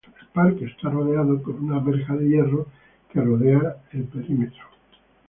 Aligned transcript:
El 0.23 0.27
parque 0.33 0.65
está 0.65 0.89
rodeado 0.89 1.39
por 1.43 1.57
una 1.57 1.79
reja 1.79 2.15
de 2.15 2.27
hierro 2.27 2.65
que 3.11 3.19
bordea 3.19 3.77
el 3.91 4.05
perímetro. 4.05 4.63